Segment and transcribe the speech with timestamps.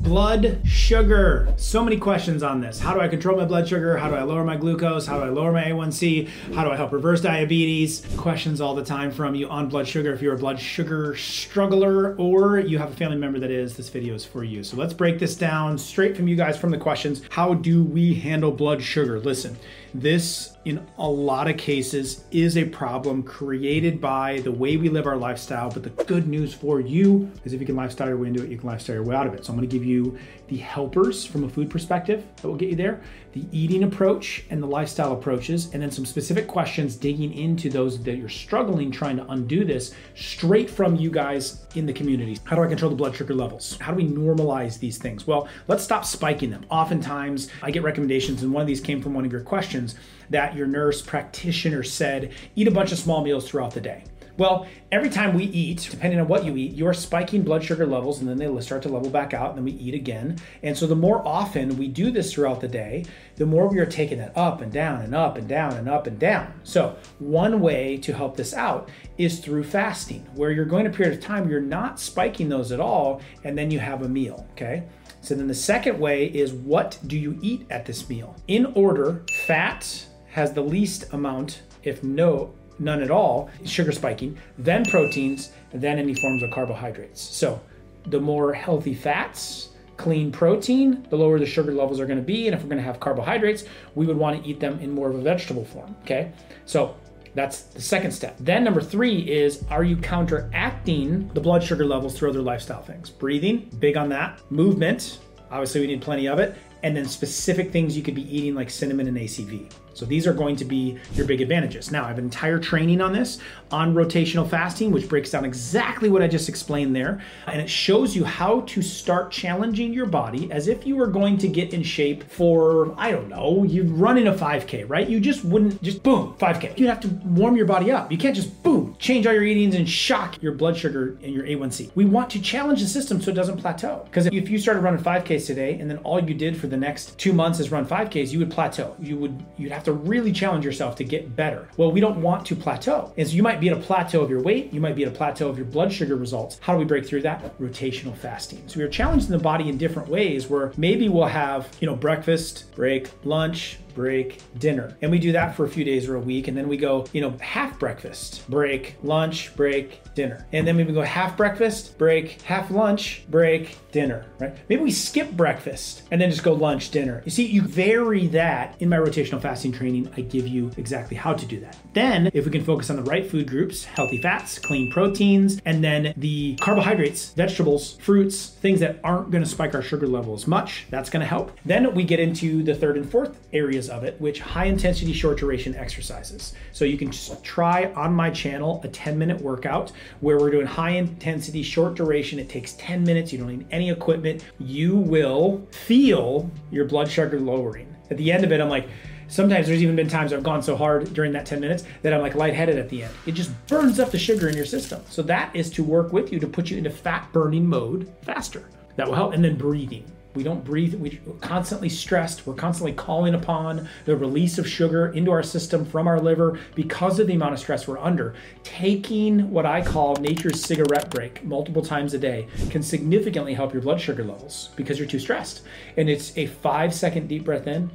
[0.00, 1.52] Blood sugar.
[1.56, 2.78] So many questions on this.
[2.78, 3.96] How do I control my blood sugar?
[3.96, 5.06] How do I lower my glucose?
[5.06, 6.28] How do I lower my A1C?
[6.54, 8.06] How do I help reverse diabetes?
[8.16, 10.12] Questions all the time from you on blood sugar.
[10.12, 13.88] If you're a blood sugar struggler or you have a family member that is, this
[13.88, 14.62] video is for you.
[14.62, 17.22] So let's break this down straight from you guys from the questions.
[17.30, 19.18] How do we handle blood sugar?
[19.18, 19.56] Listen,
[20.00, 25.06] this in a lot of cases is a problem created by the way we live
[25.06, 25.70] our lifestyle.
[25.70, 28.50] But the good news for you is if you can lifestyle your way into it,
[28.50, 29.44] you can lifestyle your way out of it.
[29.44, 32.68] So I'm going to give you the helpers from a food perspective that will get
[32.68, 33.00] you there,
[33.32, 38.02] the eating approach and the lifestyle approaches, and then some specific questions digging into those
[38.02, 42.38] that you're struggling trying to undo this straight from you guys in the community.
[42.44, 43.78] How do I control the blood sugar levels?
[43.80, 45.28] How do we normalize these things?
[45.28, 46.66] Well, let's stop spiking them.
[46.70, 49.85] Oftentimes, I get recommendations, and one of these came from one of your questions
[50.30, 54.04] that your nurse practitioner said eat a bunch of small meals throughout the day.
[54.38, 58.20] Well, every time we eat, depending on what you eat, you're spiking blood sugar levels
[58.20, 60.38] and then they start to level back out and then we eat again.
[60.62, 63.86] And so the more often we do this throughout the day, the more we are
[63.86, 66.52] taking that up and down and up and down and up and down.
[66.64, 71.16] So, one way to help this out is through fasting, where you're going a period
[71.16, 74.84] of time, you're not spiking those at all, and then you have a meal, okay?
[75.26, 78.36] So then the second way is what do you eat at this meal?
[78.46, 84.84] In order, fat has the least amount, if no none at all, sugar spiking, then
[84.84, 87.20] proteins, then any forms of carbohydrates.
[87.20, 87.60] So
[88.06, 92.46] the more healthy fats, clean protein, the lower the sugar levels are going to be.
[92.46, 93.64] And if we're going to have carbohydrates,
[93.96, 95.96] we would want to eat them in more of a vegetable form.
[96.02, 96.30] Okay.
[96.66, 96.94] So
[97.36, 98.34] that's the second step.
[98.40, 103.10] Then number three is are you counteracting the blood sugar levels through other lifestyle things?
[103.10, 104.40] Breathing, big on that.
[104.50, 105.18] Movement,
[105.50, 106.56] obviously we need plenty of it.
[106.82, 109.70] And then specific things you could be eating like cinnamon and ACV.
[109.96, 111.90] So these are going to be your big advantages.
[111.90, 113.38] Now, I have an entire training on this
[113.70, 117.22] on rotational fasting, which breaks down exactly what I just explained there.
[117.46, 121.38] And it shows you how to start challenging your body as if you were going
[121.38, 125.08] to get in shape for, I don't know, you're running a 5K, right?
[125.08, 126.78] You just wouldn't just boom, 5K.
[126.78, 128.12] You'd have to warm your body up.
[128.12, 131.44] You can't just boom, change all your eatings and shock your blood sugar and your
[131.44, 131.90] A1C.
[131.94, 134.02] We want to challenge the system so it doesn't plateau.
[134.04, 137.18] Because if you started running 5Ks today and then all you did for the next
[137.18, 138.96] two months is run 5Ks, you would plateau.
[138.98, 141.68] You would you'd have to really challenge yourself to get better.
[141.76, 143.12] Well, we don't want to plateau.
[143.16, 145.08] And so you might be at a plateau of your weight, you might be at
[145.08, 146.58] a plateau of your blood sugar results.
[146.60, 147.58] How do we break through that?
[147.58, 148.62] Rotational fasting.
[148.66, 151.96] So we are challenging the body in different ways where maybe we'll have, you know,
[151.96, 154.96] breakfast, break, lunch, break, dinner.
[155.02, 156.46] And we do that for a few days or a week.
[156.46, 160.46] And then we go, you know, half breakfast, break, lunch, break, dinner.
[160.52, 164.56] And then we go half breakfast, break, half lunch, break, dinner, right?
[164.68, 167.22] Maybe we skip breakfast and then just go lunch, dinner.
[167.24, 170.12] You see, you vary that in my rotational fasting training.
[170.16, 171.76] I give you exactly how to do that.
[171.94, 175.82] Then, if we can focus on the right food groups, healthy fats, clean proteins, and
[175.82, 180.86] then the carbohydrates, vegetables, fruits, things that aren't to spike our sugar level as much,
[180.90, 181.58] that's to help.
[181.64, 185.38] Then we get into the third and fourth areas of it, which high intensity, short
[185.38, 186.54] duration exercises.
[186.72, 190.66] So you can just try on my channel a 10 minute workout where we're doing
[190.66, 192.38] high intensity, short duration.
[192.38, 193.32] It takes 10 minutes.
[193.32, 194.44] You don't need any equipment.
[194.58, 197.94] You will feel your blood sugar lowering.
[198.10, 198.88] At the end of it, I'm like,
[199.28, 202.20] sometimes there's even been times I've gone so hard during that 10 minutes that I'm
[202.20, 203.14] like lightheaded at the end.
[203.26, 205.02] It just burns up the sugar in your system.
[205.08, 208.68] So that is to work with you to put you into fat burning mode faster.
[208.96, 209.34] That will help.
[209.34, 210.04] And then breathing.
[210.36, 210.94] We don't breathe.
[210.94, 212.46] We're constantly stressed.
[212.46, 217.18] We're constantly calling upon the release of sugar into our system from our liver because
[217.18, 218.34] of the amount of stress we're under.
[218.62, 223.80] Taking what I call nature's cigarette break multiple times a day can significantly help your
[223.80, 225.62] blood sugar levels because you're too stressed.
[225.96, 227.90] And it's a five second deep breath in,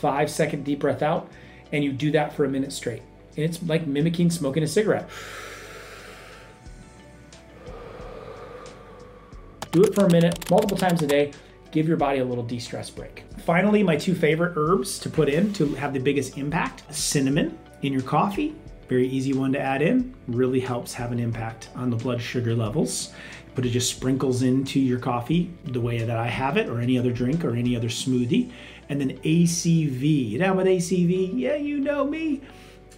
[0.00, 1.30] five second deep breath out,
[1.72, 3.02] and you do that for a minute straight.
[3.36, 5.08] And it's like mimicking smoking a cigarette.
[9.72, 11.32] Do it for a minute, multiple times a day
[11.70, 13.24] give your body a little de-stress break.
[13.38, 17.92] Finally, my two favorite herbs to put in to have the biggest impact, cinnamon in
[17.92, 18.54] your coffee,
[18.88, 22.54] very easy one to add in, really helps have an impact on the blood sugar
[22.54, 23.12] levels.
[23.54, 26.98] But it just sprinkles into your coffee the way that I have it, or any
[26.98, 28.52] other drink, or any other smoothie.
[28.88, 30.30] And then ACV.
[30.30, 31.32] You down with ACV?
[31.34, 32.42] Yeah, you know me.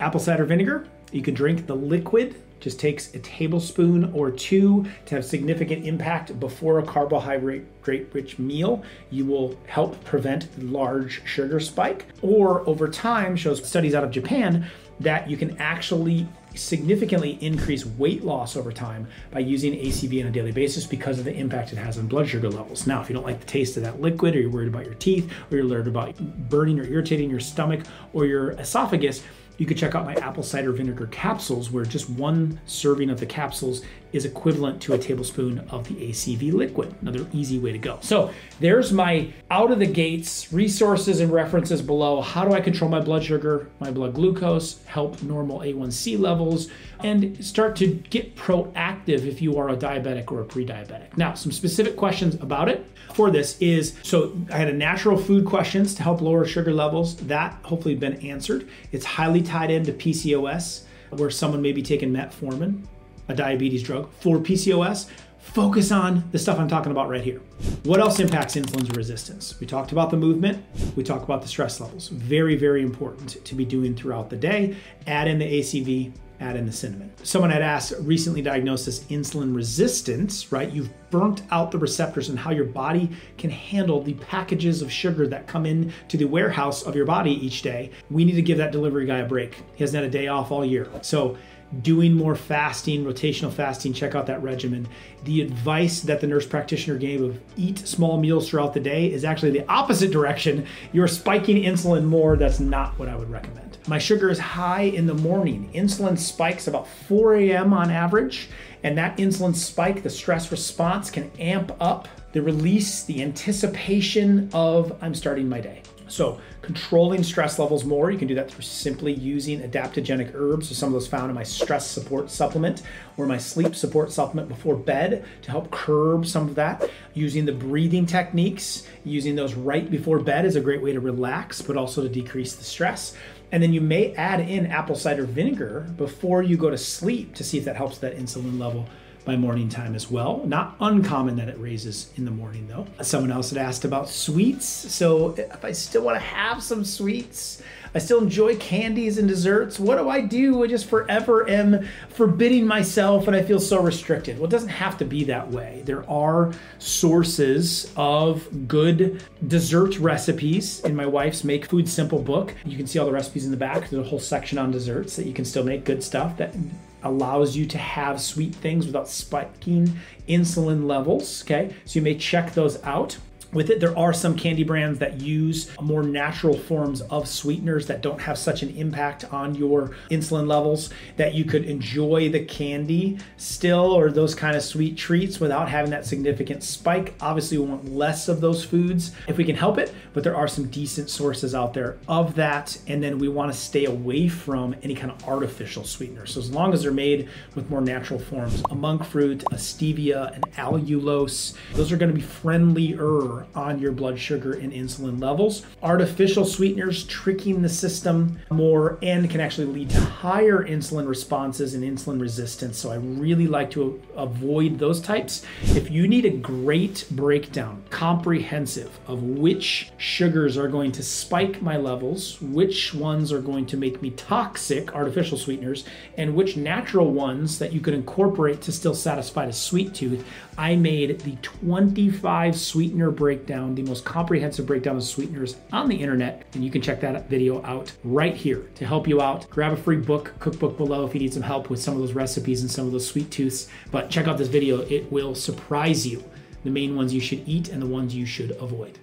[0.00, 0.86] Apple cider vinegar.
[1.12, 6.38] You can drink the liquid just takes a tablespoon or two to have significant impact
[6.40, 8.82] before a carbohydrate rich meal.
[9.10, 12.06] You will help prevent large sugar spike.
[12.22, 14.66] Or over time, shows studies out of Japan
[15.00, 20.30] that you can actually significantly increase weight loss over time by using ACV on a
[20.30, 22.86] daily basis because of the impact it has on blood sugar levels.
[22.86, 24.94] Now, if you don't like the taste of that liquid, or you're worried about your
[24.94, 26.18] teeth, or you're worried about
[26.48, 27.80] burning or irritating your stomach
[28.12, 29.22] or your esophagus,
[29.58, 33.26] you could check out my apple cider vinegar capsules, where just one serving of the
[33.26, 33.82] capsules
[34.12, 36.94] is equivalent to a tablespoon of the ACV liquid.
[37.00, 37.98] Another easy way to go.
[38.02, 42.20] So there's my out of the gates resources and references below.
[42.20, 46.68] How do I control my blood sugar, my blood glucose, help normal A1C levels,
[47.00, 51.16] and start to get proactive if you are a diabetic or a pre diabetic.
[51.16, 55.44] Now, some specific questions about it for this is so I had a natural food
[55.44, 57.16] questions to help lower sugar levels.
[57.16, 58.68] That hopefully been answered.
[58.92, 62.84] It's highly tied into PCOS, where someone may be taking metformin,
[63.28, 65.08] a diabetes drug, for PCOS.
[65.38, 67.40] Focus on the stuff I'm talking about right here.
[67.84, 69.58] What else impacts insulin resistance?
[69.58, 70.62] We talked about the movement,
[70.94, 72.08] we talked about the stress levels.
[72.08, 74.76] Very, very important to be doing throughout the day.
[75.06, 77.10] Add in the ACV, add in the cinnamon.
[77.22, 80.70] Someone had asked recently diagnosed insulin resistance, right?
[80.70, 85.26] You've burnt out the receptors and how your body can handle the packages of sugar
[85.28, 87.90] that come in to the warehouse of your body each day.
[88.10, 89.56] We need to give that delivery guy a break.
[89.74, 90.88] He hasn't had a day off all year.
[91.02, 91.36] So
[91.82, 94.88] doing more fasting, rotational fasting, check out that regimen.
[95.24, 99.24] The advice that the nurse practitioner gave of eat small meals throughout the day is
[99.24, 100.66] actually the opposite direction.
[100.92, 102.36] You're spiking insulin more.
[102.36, 103.78] That's not what I would recommend.
[103.86, 105.70] My sugar is high in the morning.
[105.74, 107.72] Insulin spikes about 4 a.m.
[107.72, 108.48] on average,
[108.82, 114.96] and that insulin spike, the stress response, can amp up the release, the anticipation of
[115.02, 115.82] I'm starting my day.
[116.08, 120.68] So, controlling stress levels more, you can do that through simply using adaptogenic herbs.
[120.68, 122.82] So, some of those found in my stress support supplement
[123.16, 126.88] or my sleep support supplement before bed to help curb some of that.
[127.14, 131.62] Using the breathing techniques, using those right before bed is a great way to relax,
[131.62, 133.14] but also to decrease the stress.
[133.50, 137.44] And then you may add in apple cider vinegar before you go to sleep to
[137.44, 138.86] see if that helps that insulin level
[139.28, 140.42] by morning time as well.
[140.46, 142.86] Not uncommon that it raises in the morning though.
[143.02, 144.66] Someone else had asked about sweets.
[144.66, 147.62] So if I still want to have some sweets,
[147.94, 149.78] I still enjoy candies and desserts.
[149.78, 150.64] What do I do?
[150.64, 154.38] I just forever am forbidding myself and I feel so restricted.
[154.38, 155.82] Well, it doesn't have to be that way.
[155.84, 162.54] There are sources of good dessert recipes in my wife's Make Food Simple book.
[162.64, 163.90] You can see all the recipes in the back.
[163.90, 166.54] There's a whole section on desserts that you can still make good stuff that
[167.02, 169.98] allows you to have sweet things without spiking
[170.28, 171.42] insulin levels.
[171.42, 173.18] Okay, so you may check those out.
[173.50, 178.02] With it, there are some candy brands that use more natural forms of sweeteners that
[178.02, 183.18] don't have such an impact on your insulin levels that you could enjoy the candy
[183.38, 187.14] still or those kind of sweet treats without having that significant spike.
[187.22, 190.46] Obviously, we want less of those foods if we can help it, but there are
[190.46, 192.78] some decent sources out there of that.
[192.86, 196.34] And then we want to stay away from any kind of artificial sweeteners.
[196.34, 200.34] So, as long as they're made with more natural forms, a monk fruit, a stevia,
[200.36, 205.64] an allulose, those are going to be friendlier on your blood sugar and insulin levels.
[205.82, 211.84] Artificial sweeteners tricking the system more and can actually lead to higher insulin responses and
[211.84, 212.78] insulin resistance.
[212.78, 215.44] So I really like to avoid those types.
[215.62, 221.76] If you need a great breakdown, comprehensive of which sugars are going to spike my
[221.76, 225.84] levels, which ones are going to make me toxic, artificial sweeteners,
[226.16, 230.24] and which natural ones that you could incorporate to still satisfy the sweet tooth,
[230.56, 236.46] I made the 25 sweetener breakdown, the most comprehensive breakdown of sweeteners on the internet.
[236.54, 239.50] And you can check that video out right here to help you out.
[239.50, 242.14] Grab a free book, cookbook below if you need some help with some of those
[242.14, 243.68] recipes and some of those sweet tooths.
[243.90, 246.24] But check out this video, it will surprise you
[246.64, 248.98] the main ones you should eat and the ones you should avoid.